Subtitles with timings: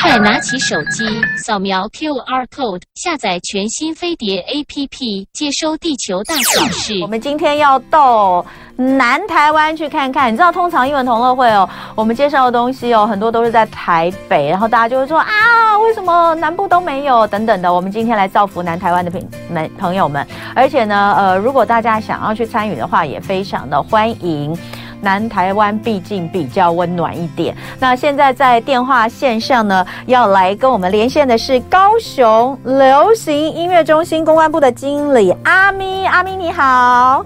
[0.00, 1.04] 快拿起手机，
[1.36, 7.00] 扫描 QR code，下载全新飞碟 APP，接收地球大小事。
[7.02, 8.44] 我们今天要到
[8.76, 10.32] 南台湾去看看。
[10.32, 17.72] 你知道，通常英文同乐会哦，我们介绍的东西哦，很多都是在台北，然后大家就会说啊，为什么南部都没有等等的。
[17.72, 19.20] 我们今天来造福南台湾的朋
[19.50, 24.56] 们朋友们，而且呢，呃，如果大家想要去参与的话，也非常的欢迎。
[25.04, 27.54] 南台湾毕竟比较温暖一点。
[27.78, 36.06] 那现在在电话线上呢，要来跟我们连线的是高雄流行音乐中心公关部的经理阿咪。
[36.06, 37.24] 阿咪你好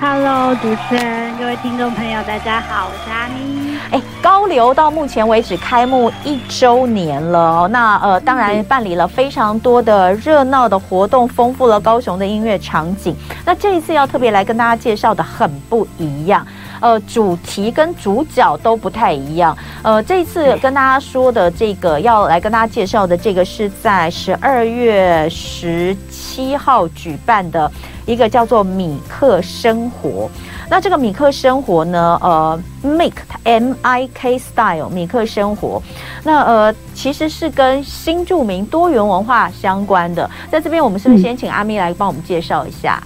[0.00, 3.56] ，Hello，主持人，各位听众朋友，大家好，我是阿咪。
[3.92, 13.14] 哎，高流到目前为止开幕一周年了，那呃，当然办理了非常多的热闹的活动，丰富了高雄的音乐场景。
[13.44, 16.44] 那这一次要特别来跟大家介绍的很不一样。
[16.80, 19.56] 呃，主题跟主角都不太一样。
[19.82, 27.70] 呃，这次跟大家说的这个，要来跟大家介绍的这个，是在十二月十七号举办的
[28.04, 30.28] 一个叫做米克生活。
[30.68, 33.12] 那这个米克生活呢，呃，Mik
[33.44, 35.80] M I K Style 米克生活，
[36.24, 40.28] 那呃，其实是跟新著名多元文化相关的。
[40.50, 43.00] 在这边，我们是不是先请阿咪来帮我们介绍一下？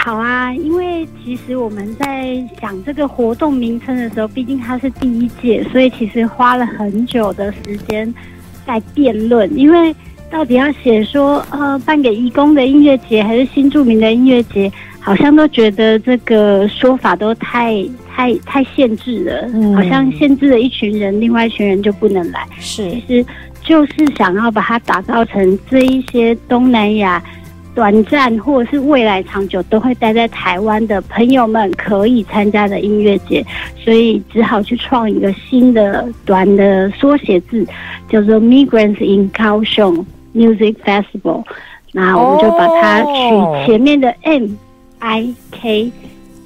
[0.00, 8.14] 好啊，因为其实我们在想这个活动名称的时候，毕竟它是第一届，所以其实花了很久的时间
[8.64, 9.52] 在辩论。
[9.58, 9.94] 因为
[10.30, 22.46] 到底要写说，呃，办给义工的音乐节，还是新著名的音乐节，好像都觉得这个说法都太太太限制了，嗯，好像限制了一群人，另外一群人就不能来。
[22.58, 23.26] 是，其实
[23.62, 27.22] 就是想要把它打造成这一些东南亚。
[27.74, 33.44] 短暂或者是未来长久都会待在台湾的朋友们可以参加的音乐节，
[33.78, 37.64] 所以只好去创一个新的短的缩写字，
[38.08, 41.44] 叫做 Migrants in Kaohsiung Music Festival。
[41.92, 44.48] 那我们就把它取前面的 M
[44.98, 45.92] I K，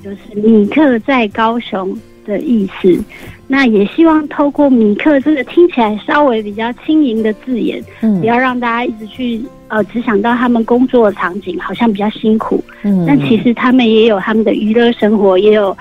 [0.05, 3.03] 就是米克在高雄的意思。
[3.47, 9.41] 那也希望透过米克这个听起来稍微比较轻盈的字眼，嗯，不要让大家一直去。
[9.73, 15.75] 呃，只想到他们工作的场景好像比较辛苦，嗯，但其实他们也有他们的娱乐生活，也有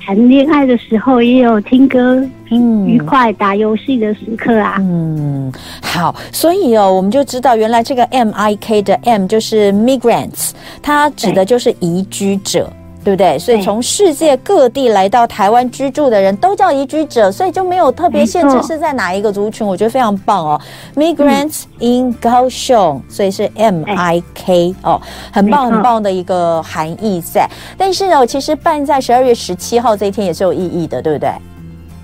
[0.00, 4.76] 谈恋爱的时候，也有听歌、嗯，愉快打游戏的时刻啊。
[4.78, 5.52] 嗯，
[5.82, 12.72] 好，所以哦，我们就知道原来这个 M I K 的 M 就是 Migrants，它指的就是移居者。
[13.06, 13.38] 对不对？
[13.38, 20.60] 所以从世界各地来到台湾居住的人都叫移居者，所以就没有特别限制是在哪一个族群，我觉得非常棒哦。
[20.96, 25.00] Migrants in 高雄，所以是 M I K 哦，
[25.32, 27.48] 很棒很棒的一个含义在。
[27.78, 31.30] 但是呢，其实办在十二月十七号这一天也是有意义的，对不对？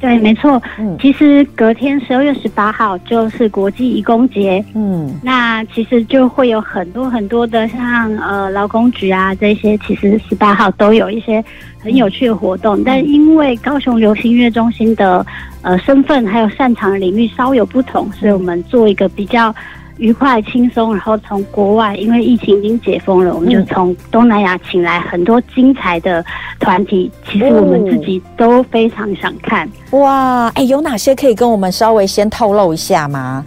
[0.03, 0.61] 对，没错。
[0.81, 4.63] 嗯，其实隔天十二月十八号就是国际义工节。
[4.75, 11.43] 嗯，那其实就会有很多很多的像呃劳工局啊这些，其实十八号都有一些
[11.79, 12.77] 很有趣的活动。
[12.79, 15.25] 嗯，但因为高雄流行音乐中心的
[15.63, 19.55] 呃身份还有擅长的领域稍有不同，所以我们做一个比较。
[20.03, 26.25] 愉快轻松，然后从国外，因为疫情已经解封了，我们就从东南亚请来很多精彩的
[26.59, 27.09] 团体。
[27.25, 29.69] 其实我们自己都非常想看。
[29.93, 33.45] 哇，哎，有哪些可以跟我们稍微先透露一下吗？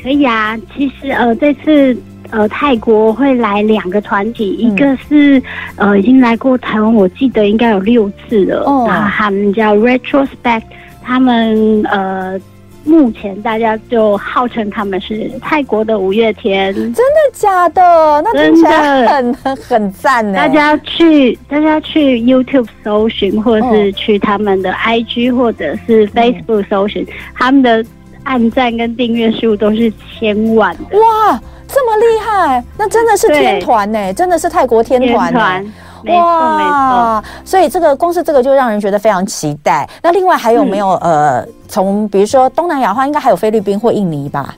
[0.00, 1.96] 可以啊，其实呃，这次
[2.30, 5.42] 呃泰国会来两个团体，一个是
[5.74, 10.62] 呃已经来过台湾，我记得应该有六次了，哦，然后他们叫 Retrospect，
[11.02, 12.40] 他们呃。
[12.86, 17.82] 目前大家就号称他们是泰国的五月天，真的假的？
[18.22, 20.38] 那听起来很很赞呢。
[20.38, 27.84] 大家去大家去 YouTube 搜寻，或者是去他们的 IG 或者是 Facebook 搜寻，嗯，他们的
[28.22, 30.98] 按赞跟订阅数都是千万的。
[30.98, 32.64] 哇，这么厉害！
[32.78, 35.34] 那真的是天团呢，真的是泰国天团。
[35.34, 35.62] 哇，
[36.12, 39.88] 没错，所以这个光是这个就让人觉得非常期待。
[40.02, 44.54] 那另外还有没有、嗯、呃，从比如说东南亚的话，应该还有菲律宾或印尼吧？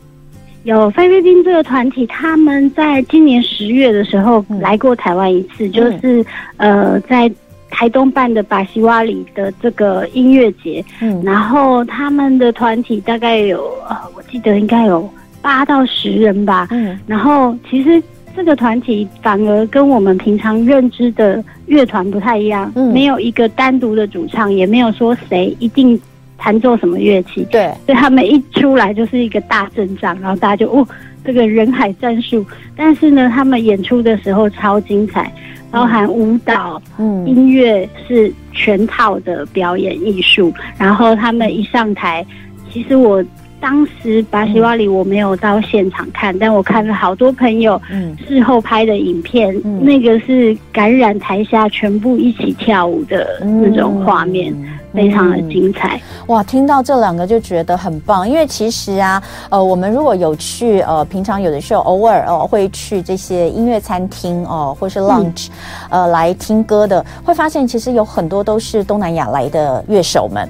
[0.65, 6.27] 有菲律宾这个团体，他们在今年十月的时候来过台湾一次，嗯、就是
[6.59, 7.31] 呃在
[7.71, 10.85] 台东办的巴西瓦里的这个音乐节。
[11.01, 15.09] 嗯，然后他们的团体大概有呃，我记得应该有
[15.41, 16.67] 八到十人吧。
[16.71, 18.03] 嗯，然后其实。
[18.39, 26.01] 这个团体反而跟我们平常认知的乐团不太一样，嗯，没有一个单独的主唱，也没有说谁一定
[26.37, 30.87] 弹奏什么乐器，对，所以他们一出来就是一个大阵仗，然后大家就哦，
[31.25, 32.47] 这个人海战术。
[32.77, 35.33] 但是呢，他们演出的时候超精彩，
[35.73, 40.55] 包含舞蹈、嗯，音乐是全套的表演艺术。
[40.79, 42.25] 然后他们一上台，
[42.73, 43.21] 其实我。
[43.61, 47.81] 当时巴西瓦里我没有到现场看，嗯、但我看了好多朋友
[48.27, 55.97] 事后拍的影片，嗯、那个是感染台下全部一起跳舞的那种画面，嗯、非常的精彩。
[55.97, 59.21] 嗯、哇，听到这两个就觉得很棒，因为其实啊，
[59.51, 65.49] 呃，我们如果有去呃，平常有的时候偶尔哦、呃、会去这些音乐餐厅哦、呃，或是 lunch，、
[65.91, 70.49] 嗯、呃，来听歌的，会发现其实有很多都是东南亚来的乐手们，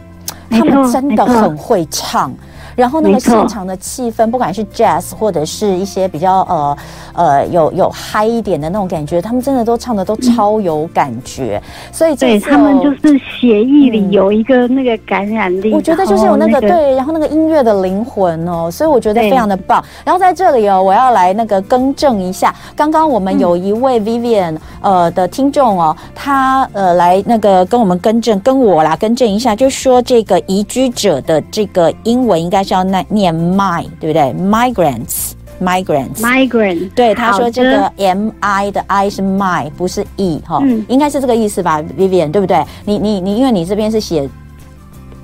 [0.50, 2.30] 他们真的很会唱。
[2.78, 6.78] 然后那个现场的气氛，不管是 jazz 或者是一些比较呃
[7.14, 11.60] 呃有有嗨一点的那种感觉，他们真的都唱的都超有感觉。
[11.60, 15.72] 嗯、所以这对他们就是协议里有一个那个感染力。
[15.72, 19.84] 嗯、我觉得就是有那个、那个、对，然后那个音乐的灵魂哦，所以我觉得非常的棒。
[20.04, 32.67] 然后在这里哦，我要来那个更正一下，刚刚我们有一位 Vivian 呃的听众哦，他呃来那个跟我们更正，跟我啦更正一下，就说这个移居者的这个英文应该。
[32.68, 36.90] 叫那念 my 对不对？migrants，migrants，migrant。
[36.94, 42.62] 对，他说这个 m i 的 i 是 my，不是 e 哈，嗯、应该是这个意思吧，Vivian，对不对？
[42.84, 44.28] 你你你，因为你这边是写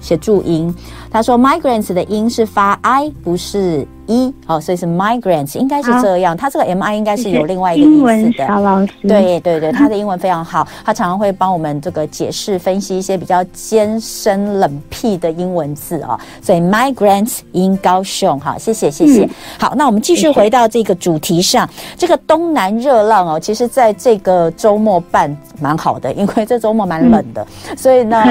[0.01, 0.75] 写注音，
[1.15, 3.87] 他说 migrants 的音是发 i，不是。
[4.07, 6.37] 一哦，所以是 migrants，应该是这样。
[6.37, 8.87] 他这个 mi 应该是有另外一个意思的。
[9.01, 16.21] 对对对，他的英文非常好，他常常会帮我们这个解释分析一些比较艰深冷僻的英文字哦。
[16.43, 19.27] 所以 migrants in 高雄，好，谢谢谢谢。
[19.59, 21.67] 好，那我们继续回到这个主题上，
[21.97, 28.23] 这个东南热浪哦，其实在这个周末办蛮好的，因为这周末蛮冷的，所以呢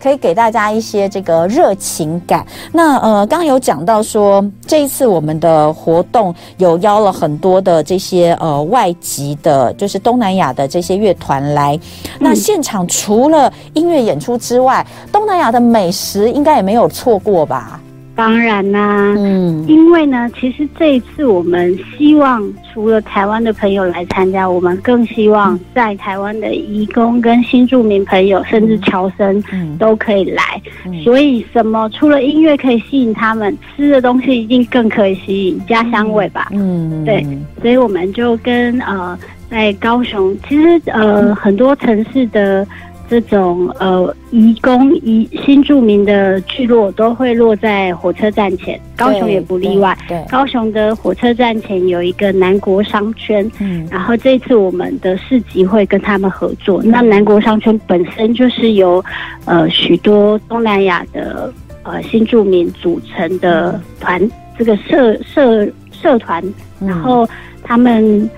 [0.00, 2.44] 可以给大家一些这个热情感。
[2.72, 5.18] 那呃，刚刚有讲到说这一次我。
[5.28, 11.76] 们的活动有邀了很多的这些呃外籍的，就是东南亚的这些乐团来。
[11.76, 17.78] 嗯、那现场除了音乐演出之外，东南亚的美食应该也没有错过吧？
[18.18, 22.42] 当然啦、啊，嗯，因为呢，其实这一次我们希望
[22.74, 29.40] 除了台湾的朋友来参加，我们更希望在台湾的移工跟新住民朋友，甚至侨生
[29.78, 30.42] 都可以来。
[30.84, 36.48] 嗯、所以，什么除了音乐可以吸引他们，吃的东西一定更可以吸引家乡味吧？
[36.50, 37.24] 嗯，对，
[37.62, 39.16] 所以我们就跟呃，
[39.48, 42.66] 在高雄，其实呃很多城市的。
[43.08, 49.96] 这种呃，移工移新住民的聚落都会落在火车站前，高雄也不例外。
[50.06, 56.82] 对，高雄的火车站前有一个南国商圈，嗯，然后这次我们的市集会跟他们合作。
[56.82, 59.02] 嗯、那南国商圈本身就是由
[59.46, 61.50] 呃许多东南亚的
[61.84, 66.44] 呃新住民组成的团，嗯、这个社社社团，
[66.78, 67.26] 然后
[67.62, 68.28] 他们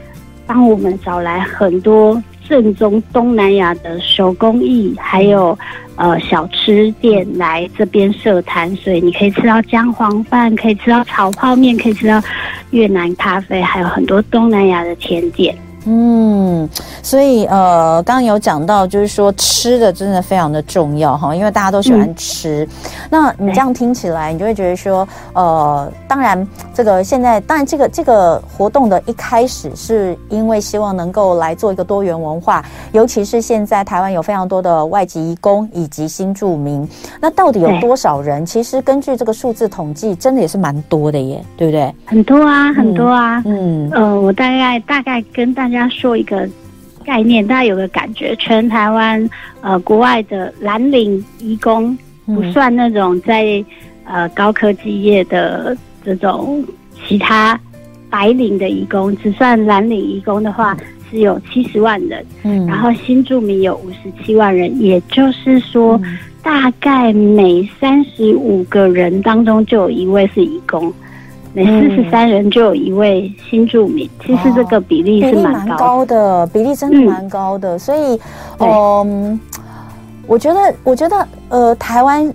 [0.47, 2.23] 帮我们找来很多。
[2.51, 5.57] 正宗东南亚的手工艺，还有
[5.95, 12.21] 呃小吃店来这边设摊，所以你可以吃到姜黄饭，可以吃到炒泡面，可以吃到
[12.73, 15.57] 越南咖啡，还有很多东南亚的甜点。
[15.87, 16.69] 嗯，
[17.03, 22.69] 所以呃，刚刚有讲到，就是说吃的真的非常的重要哈，因为大家都喜欢吃。
[22.71, 32.63] 嗯、那你这样听起来，你就会觉得说，呃，当然这个现在，当然这个这个活动的一开始是因为希望能够来做一个多元文化，
[32.93, 36.87] 尤其是现在台湾有非常多的外籍移工以及新住民，
[37.21, 38.45] 那到底有多少人？
[38.45, 41.95] 其实根据这个数字统计，真的也是蛮多的耶，对不对？
[42.05, 43.43] 很多啊，很多啊。
[43.47, 46.49] 嗯，嗯呃，我大概大概跟大大家说一个
[47.05, 48.35] 概念，大家有个感觉。
[48.37, 51.97] 全台湾呃，国外的蓝领移工
[52.27, 53.65] 不算那种在
[54.05, 56.65] 呃高科技业的这种
[57.07, 57.59] 其他
[58.09, 60.77] 白领的移工，只算蓝领移工的话，
[61.11, 62.25] 是有七十万人。
[62.43, 66.01] 嗯，然后新住民有五十七万人，也就是说，
[66.43, 70.93] 大概每三十五个人当中就有一位是移工。
[71.53, 77.77] 每四十三人就有一位新住民，嗯、其实这个比例是蛮高，高的，比例真的蛮高的。
[77.77, 78.21] 嗯、所以，
[78.59, 79.41] 嗯，
[80.27, 82.33] 我觉得，我觉得，呃，台湾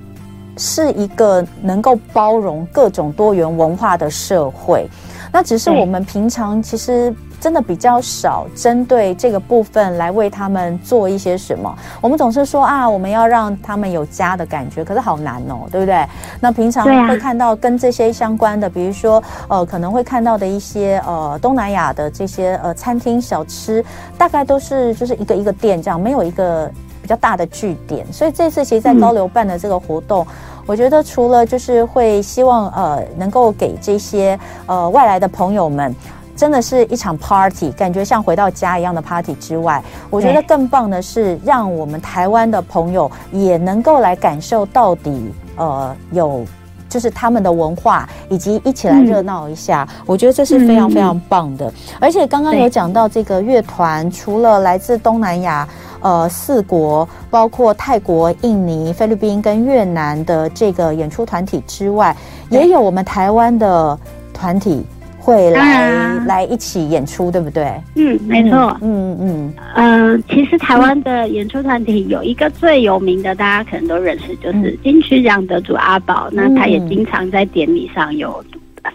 [0.58, 4.88] 是一个能够包容各种多元文化的社会。
[5.32, 7.14] 那只是我们平常其实。
[7.40, 11.74] 真的比较少针对这个部分来为他们做一些什么。
[12.02, 16.06] 我们总是说啊，我们要让他们有家的感觉，可是好难哦，对不对？
[16.40, 23.84] 那平常会看到跟这些相关的，比如说呃，可能会看到的一些呃东南亚的这些呃餐厅小吃，
[24.18, 28.06] 大概都是就是一个一个店这样，没有一个比较大的据点。
[28.12, 35.96] 所以这次其实，在高流办的这个活动，嗯、我觉得除了就是会希望呃能够给这些呃外来的朋友们。
[36.36, 46.46] 真的是一场 party，感觉像回到家一样的 party 之外，我觉得更棒的是让我们台湾的朋友也能够来感受到底，呃，有。
[46.88, 49.86] 就是他们的文化，以及一起来热闹一下。
[49.90, 51.68] 嗯、我觉得这是非常非常棒的。
[51.68, 55.68] 嗯、而且刚刚有讲到这个乐团，除了来自东南亚
[56.00, 62.16] 呃四国，包括泰国、印尼、菲律宾跟越南的这个演出团体之外，
[62.50, 64.00] 也有我们台湾的
[64.32, 64.86] 团体。
[65.26, 67.66] 会来、啊、来一起演出，对不对？
[67.96, 68.78] 嗯，没错。
[68.82, 76.28] 嗯嗯嗯呃，其实台湾的演出团体有一个最有名的，大家可能都认识，就是金曲奖得主阿宝。
[76.30, 78.44] 嗯、那他也经常在典礼上有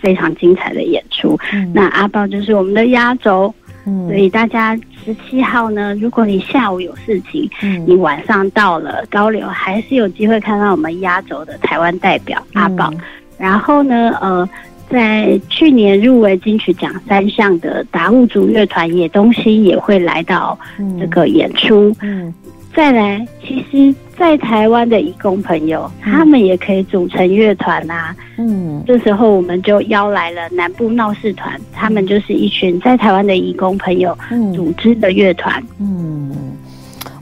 [0.01, 1.37] 非常精彩的演出。
[1.53, 3.53] 嗯、那阿宝就是我们的压轴。
[3.85, 12.89] 嗯，所以大家十七号呢，如果你下午有事情，嗯，你晚上到了高流，还是有机会看到我们压轴的台湾代表阿宝。
[12.93, 13.01] 嗯、
[13.37, 14.49] 然后呢，呃。
[14.90, 20.59] 在去年入围金曲奖三项的达悟族乐团野东西也会来到
[20.99, 21.94] 这个演出。
[22.00, 22.35] 嗯，嗯
[22.75, 28.14] 再来，其实，在台湾的义工朋友，嗯、他们也可以组成乐团啊。
[28.37, 34.16] 嗯，这时候我们就邀来了南部闹事团，他们就是一群在台湾的义工朋友
[34.54, 35.62] 组织的乐团。
[35.78, 36.30] 嗯。
[36.30, 36.37] 嗯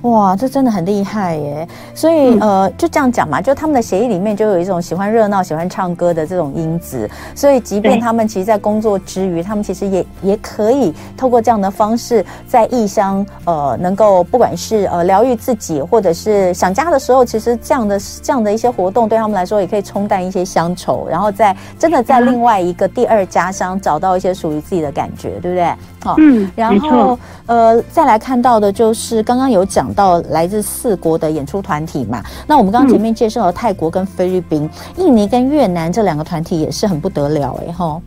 [0.02, 1.69] 哇，这真的很厉害耶！
[1.93, 7.11] 所以、嗯、呃，就这样讲嘛，就他们的协议里面就有一种喜欢热闹、喜欢唱歌的这种因子。
[7.35, 25.73] 所以，即便他们其实，在工作之余，他们其实也也可以透过这样的方式，在异乡呃，能够不管是呃疗愈自己，或者是想家的时候，其实这样的这样的一些活动，对他们来说也可以冲淡一些乡愁，然后在真的在另外一个第二家乡找到一些属于自己的感觉，对不对？
[26.09, 29.88] 好，嗯，然后呃，再来看到的就是刚刚有讲。
[29.99, 38.00] 到来自四国的演出团体嘛，那我们刚刚前面介绍了泰国跟菲律宾、嗯、印尼跟越南这两个团体也是很不得了哎哈。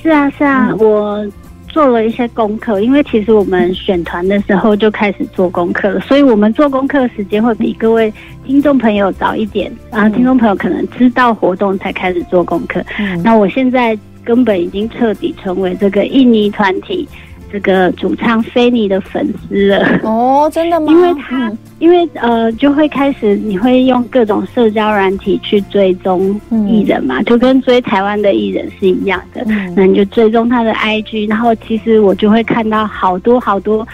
[0.00, 1.26] 是啊是啊，嗯、我
[1.66, 8.12] 做了一些功课，因为其实我们选团的时候就开始做功课了，所以我们做功课的时间会比各位
[8.44, 12.80] 听众朋友早一点，然后听众朋友可能知道活动才开始做功课。
[13.00, 17.08] 嗯，那我现在根本已经彻底成为这个印尼团体。
[17.48, 20.92] 这个主唱菲尼的粉丝了哦，真的吗？
[20.92, 29.44] 因为他，嗯、因为呃，就会开始你会用各种社交软体去追踪艺人嘛，嗯、就跟追台湾的艺人是一样的。
[29.46, 33.86] 嗯、那你就追踪他的 IG，然后其实我就会看到好多好多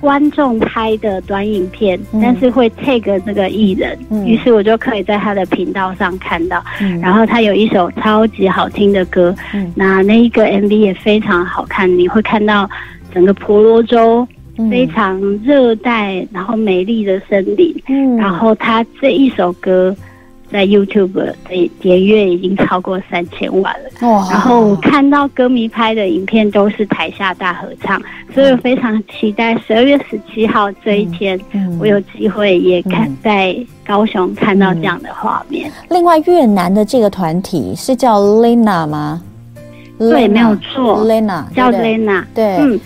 [0.00, 6.64] 观众拍的短影片，嗯、但是会 take 这个艺人，嗯、于是我就可以在他的频道上看到。
[6.80, 12.68] 嗯、然后他有一首超级好听的歌，嗯、那那一个 MV 也非常好看，你会看到。
[13.12, 14.24] 整个婆罗洲
[14.70, 19.92] 非常热带，然后美丽的森林，嗯，然后他这一首歌
[20.52, 21.34] 在 YouTube 的
[21.80, 24.28] 点阅已经超过三千万了，哇！
[24.30, 28.00] 然后我看到歌迷拍的影片都是台下大合唱，
[28.34, 31.38] 所以我非常期待十二月十七号这一天，
[31.78, 35.70] 我有机会也看在高雄看到这样的画面。
[35.90, 39.22] 另外，越南的这个团体是叫 Lena 吗？
[39.98, 42.80] 对，没有错，Lena 叫 Lena，对，嗯。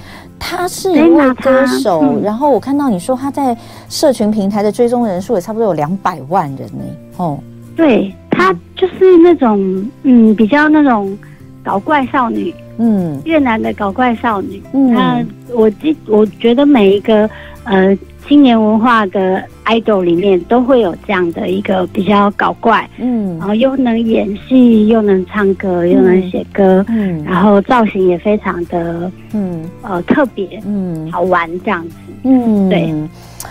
[0.47, 3.57] 他是一位歌手，嗯、然后我看到你说他在
[3.89, 6.85] 社群平台的追踪人数也差不多有两百万人呢。
[7.17, 7.39] 哦，
[7.77, 11.17] 对，她就是那种嗯，比较那种
[11.63, 14.63] 搞怪少女，嗯，越南的搞怪少女。
[14.73, 17.29] 嗯，那我记，我觉得每一个
[17.65, 17.97] 呃。
[18.27, 32.95] 青年文化的 idol 里面都会有这样的一个比较搞怪，嗯，然后又能演戏，又能唱歌，又能写歌，嗯，然后造型也非常的，嗯，呃，特别，嗯，好玩这样子，嗯，对，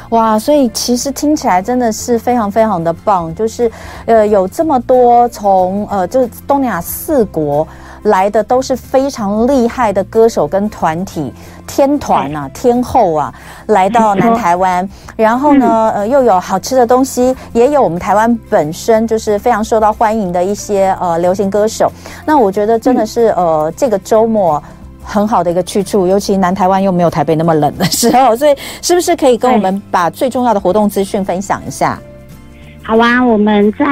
[0.09, 3.71] 哇，所以其实听起来真的是非常非常的棒，就是
[4.05, 7.67] 呃，有这么多从呃，就是东南亚四国。
[8.03, 11.33] 来的都是非常厉害的歌手跟团体，
[11.65, 13.33] 天团啊，天后啊，
[13.67, 21.91] 来到南台湾，然后呢，呃，又有好吃的东西，也有我们台湾本身就是非常受到欢迎的一些呃流行歌手。
[22.25, 24.61] 那我觉得真的是呃这个周末
[25.03, 31.99] 很好的一个去处，尤其南台湾又没有台北那么冷的时候，所以是不是可以跟我们把最重要的活动资讯分享一下？
[32.85, 33.85] 好啊，我们在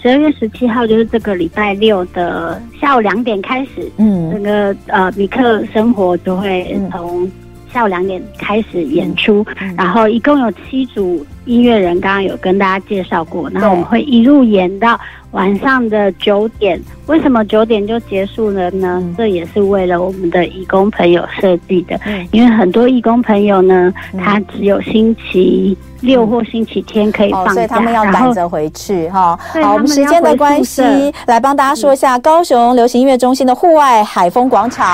[0.00, 7.28] 十二月十七号，就是这个礼拜六的下午两点开始，嗯，整个呃米克生活就会从
[7.72, 14.98] 下午两点开始演出，嗯、然后一共有七组音乐人，刚刚有跟大家介绍过，然后我们会一路演到
[15.36, 16.80] 晚上的九点。
[17.06, 19.00] 为什么九点就结束了呢？
[19.00, 25.76] 嗯、这也是为了我们的义工朋友设计的，嗯、因为很多义工朋友呢，嗯、他只有星期。
[26.02, 29.36] 六或星期天可以放假，哦，所以他们要赶着回去哈。
[29.62, 30.82] 好，我们时间的关系，
[31.26, 34.86] 来帮大家说一下高雄流行音乐中心的户外海风广场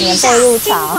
[0.00, 0.98] 免费入场。